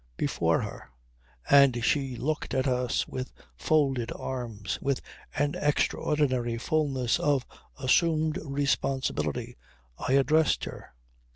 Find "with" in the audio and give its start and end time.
3.07-3.31, 4.81-4.99